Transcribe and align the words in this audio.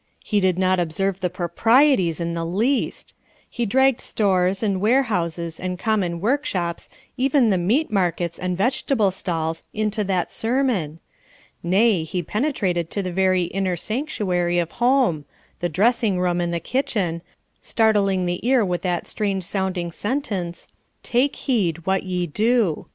He 0.23 0.39
did 0.39 0.57
not 0.57 0.79
observe 0.79 1.19
the 1.19 1.29
proprieties 1.29 2.19
in 2.19 2.33
the 2.33 2.43
least! 2.43 3.13
He 3.47 3.67
dragged 3.67 4.01
stores, 4.01 4.63
and 4.63 4.81
warehouses, 4.81 5.59
and 5.59 5.77
common 5.77 6.19
workshops, 6.19 6.89
even 7.17 7.51
the 7.51 7.57
meat 7.59 7.91
markets 7.91 8.39
and 8.39 8.57
vegetable 8.57 9.11
stalls, 9.11 9.61
into 9.75 10.03
that 10.05 10.31
sermon! 10.31 10.99
Nay, 11.61 12.01
he 12.01 12.23
penetrated 12.23 12.89
to 12.89 13.03
the 13.03 13.11
very 13.11 13.43
inner 13.43 13.75
sanctuary 13.75 14.57
of 14.57 14.71
home 14.81 15.25
the 15.59 15.69
dressing 15.69 16.19
room 16.19 16.41
and 16.41 16.51
the 16.51 16.59
kitchen 16.59 17.21
startling 17.61 18.25
the 18.25 18.43
ear 18.43 18.65
with 18.65 18.81
that 18.81 19.05
strange 19.05 19.43
sounding 19.43 19.91
sentence: 19.91 20.67
"Take 21.03 21.35
heed 21.35 21.85
what 21.85 22.01
ye 22.01 22.25
do." 22.25 22.87